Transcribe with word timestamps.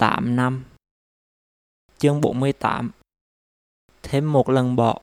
8 0.00 0.36
năm. 0.36 0.64
Chương 1.98 2.20
48 2.20 2.90
Thêm 4.02 4.32
một 4.32 4.48
lần 4.48 4.76
bỏ 4.76 5.02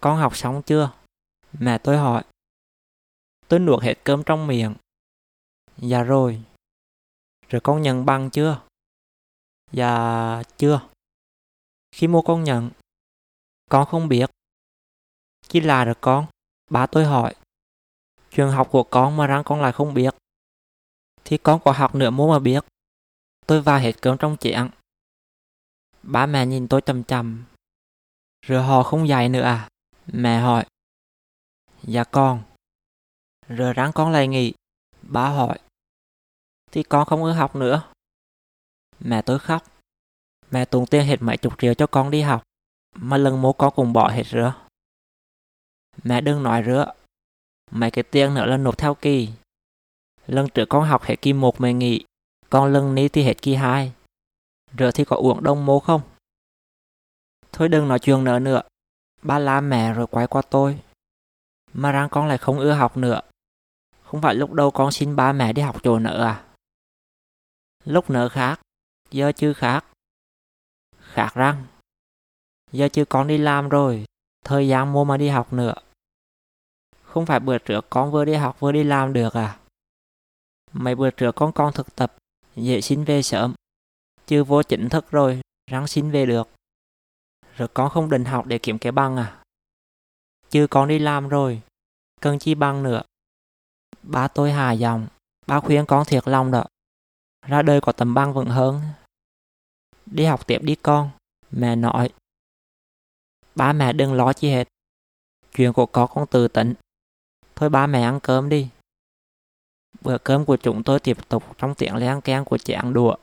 Con 0.00 0.18
học 0.18 0.36
xong 0.36 0.62
chưa? 0.66 0.92
Mẹ 1.52 1.78
tôi 1.78 1.96
hỏi. 1.96 2.24
Tôi 3.48 3.60
nuốt 3.60 3.82
hết 3.82 3.94
cơm 4.04 4.22
trong 4.26 4.46
miệng. 4.46 4.74
Dạ 5.76 6.02
rồi. 6.02 6.42
Rồi 7.48 7.60
con 7.64 7.82
nhận 7.82 8.06
bằng 8.06 8.30
chưa? 8.30 8.62
Dạ 9.72 10.42
chưa. 10.56 10.88
Khi 11.92 12.06
mua 12.06 12.22
con 12.22 12.44
nhận, 12.44 12.70
Con 13.70 13.86
không 13.86 14.08
biết. 14.08 14.30
Chỉ 15.48 15.60
là 15.60 15.84
được 15.84 15.98
con 16.00 16.26
Bà 16.70 16.86
tôi 16.86 17.04
hỏi. 17.04 17.34
Trường 18.30 18.50
học 18.50 18.68
của 18.70 18.82
con 18.82 19.16
mà 19.16 19.26
rằng 19.26 19.42
con 19.44 19.60
lại 19.60 19.72
không 19.72 19.94
biết. 19.94 20.14
Thì 21.24 21.38
con 21.38 21.60
có 21.64 21.72
học 21.72 21.94
nữa 21.94 22.10
muốn 22.10 22.30
mà 22.30 22.38
biết. 22.38 22.64
Tôi 23.46 23.62
vào 23.62 23.78
hết 23.78 23.92
cơm 24.02 24.18
trong 24.18 24.36
chén 24.40 24.70
Ba 26.02 26.26
mẹ 26.26 26.46
nhìn 26.46 26.68
tôi 26.68 26.80
chầm 26.80 27.04
chầm. 27.04 27.44
Rồi 28.46 28.62
họ 28.62 28.82
không 28.82 29.08
dạy 29.08 29.28
nữa 29.28 29.42
à? 29.42 29.68
Mẹ 30.06 30.40
hỏi. 30.40 30.66
Dạ 31.82 32.04
con. 32.04 32.42
Rồi 33.48 33.72
ráng 33.72 33.92
con 33.94 34.12
lại 34.12 34.28
nghỉ. 34.28 34.52
Ba 35.02 35.28
hỏi. 35.28 35.58
Thì 36.70 36.82
con 36.82 37.06
không 37.06 37.24
ưa 37.24 37.32
học 37.32 37.56
nữa. 37.56 37.82
Mẹ 39.00 39.22
tôi 39.22 39.38
khóc. 39.38 39.62
Mẹ 40.50 40.64
tốn 40.64 40.86
tiền 40.86 41.06
hết 41.06 41.16
mấy 41.22 41.36
chục 41.36 41.52
triệu 41.58 41.74
cho 41.74 41.86
con 41.86 42.10
đi 42.10 42.20
học. 42.20 42.42
Mà 42.94 43.16
lần 43.16 43.42
mố 43.42 43.52
con 43.52 43.72
cũng 43.76 43.92
bỏ 43.92 44.08
hết 44.08 44.22
rửa 44.26 44.54
Mẹ 46.02 46.20
đừng 46.20 46.42
nói 46.42 46.62
rửa 46.66 46.92
Mấy 47.70 47.90
cái 47.90 48.02
tiền 48.02 48.34
nữa 48.34 48.46
là 48.46 48.56
nộp 48.56 48.78
theo 48.78 48.94
kỳ. 48.94 49.28
Lần 50.26 50.48
trước 50.48 50.66
con 50.68 50.84
học 50.84 51.02
hết 51.02 51.16
kỳ 51.22 51.32
1 51.32 51.60
mày 51.60 51.74
nghỉ 51.74 52.04
con 52.50 52.72
lần 52.72 52.94
ní 52.94 53.08
thì 53.08 53.22
hết 53.22 53.42
kỳ 53.42 53.54
2 53.54 53.92
Rồi 54.72 54.92
thì 54.92 55.04
có 55.04 55.16
uống 55.16 55.42
đông 55.42 55.66
mố 55.66 55.80
không? 55.80 56.00
Thôi 57.52 57.68
đừng 57.68 57.88
nói 57.88 57.98
chuyện 57.98 58.24
nữa 58.24 58.38
nữa. 58.38 58.62
Ba 59.22 59.38
la 59.38 59.60
mẹ 59.60 59.92
rồi 59.92 60.06
quay 60.06 60.26
qua 60.26 60.42
tôi. 60.42 60.78
Mà 61.72 61.92
rằng 61.92 62.08
con 62.10 62.26
lại 62.26 62.38
không 62.38 62.58
ưa 62.58 62.72
học 62.72 62.96
nữa. 62.96 63.20
Không 64.02 64.22
phải 64.22 64.34
lúc 64.34 64.52
đầu 64.52 64.70
con 64.70 64.92
xin 64.92 65.16
ba 65.16 65.32
mẹ 65.32 65.52
đi 65.52 65.62
học 65.62 65.76
chỗ 65.82 65.98
nữa 65.98 66.24
à? 66.24 66.44
Lúc 67.84 68.10
nữa 68.10 68.28
khác, 68.28 68.60
Giờ 69.10 69.32
chứ 69.32 69.52
khác. 69.52 69.84
Khác 70.98 71.32
răng. 71.34 71.66
Giờ 72.72 72.88
chứ 72.92 73.04
con 73.04 73.26
đi 73.26 73.38
làm 73.38 73.68
rồi, 73.68 74.04
Thời 74.44 74.68
gian 74.68 74.92
mua 74.92 75.04
mà 75.04 75.16
đi 75.16 75.28
học 75.28 75.52
nữa. 75.52 75.74
Không 77.02 77.26
phải 77.26 77.40
bữa 77.40 77.58
trước 77.58 77.86
con 77.90 78.12
vừa 78.12 78.24
đi 78.24 78.34
học 78.34 78.60
vừa 78.60 78.72
đi 78.72 78.84
làm 78.84 79.12
được 79.12 79.34
à? 79.34 79.58
Mấy 80.74 80.94
bữa 80.94 81.10
trước 81.10 81.34
con 81.34 81.52
con 81.52 81.72
thực 81.72 81.96
tập, 81.96 82.16
Dễ 82.56 82.80
xin 82.80 83.04
về 83.04 83.22
sớm. 83.22 83.54
Chứ 84.26 84.44
vô 84.44 84.62
chính 84.62 84.88
thức 84.88 85.10
rồi, 85.10 85.40
ráng 85.70 85.86
xin 85.86 86.10
về 86.10 86.26
được. 86.26 86.48
Rồi 87.56 87.68
con 87.74 87.90
không 87.90 88.10
định 88.10 88.24
học 88.24 88.46
để 88.46 88.58
kiếm 88.58 88.78
cái 88.78 88.92
bằng 88.92 89.16
à? 89.16 89.42
Chứ 90.50 90.66
con 90.70 90.88
đi 90.88 90.98
làm 90.98 91.28
rồi, 91.28 91.60
Cần 92.20 92.38
chi 92.38 92.54
bằng 92.54 92.82
nữa? 92.82 93.02
Ba 94.02 94.28
tôi 94.28 94.52
hà 94.52 94.72
dòng 94.72 95.06
Ba 95.46 95.60
khuyên 95.60 95.86
con 95.86 96.04
thiệt 96.06 96.28
lòng 96.28 96.50
đó. 96.50 96.64
Ra 97.46 97.62
đời 97.62 97.80
có 97.80 97.92
tầm 97.92 98.14
băng 98.14 98.34
vững 98.34 98.48
hơn. 98.48 98.80
Đi 100.06 100.24
học 100.24 100.46
tiếp 100.46 100.58
đi 100.62 100.74
con, 100.74 101.10
Mẹ 101.50 101.76
nói. 101.76 102.10
Ba 103.54 103.72
mẹ 103.72 103.92
đừng 103.92 104.12
lo 104.12 104.32
chi 104.32 104.50
hết. 104.50 104.68
Chuyện 105.52 105.72
của 105.72 105.86
con 105.86 106.10
con 106.14 106.26
tự 106.26 106.48
tỉnh 106.48 106.74
Thôi 107.56 107.70
ba 107.70 107.86
mẹ 107.86 108.02
ăn 108.02 108.20
cơm 108.20 108.48
đi. 108.48 108.68
Bữa 110.04 110.18
cơm 110.18 110.44
của 110.44 110.56
chúng 110.56 110.82
tôi 110.82 111.00
tiếp 111.00 111.16
tục 111.28 111.44
trong 111.58 111.74
tiếng 111.74 111.96
len 111.96 112.20
keng 112.20 112.44
của 112.44 112.58
chén 112.58 112.92
đũa, 112.92 113.14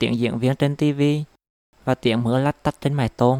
tiếng 0.00 0.18
diễn 0.18 0.38
viên 0.38 0.56
trên 0.56 0.76
TV 0.76 1.02
và 1.84 1.94
tiếng 1.94 2.22
mưa 2.22 2.38
lách 2.38 2.62
tách 2.62 2.80
trên 2.80 2.94
mái 2.94 3.08
tôn. 3.08 3.38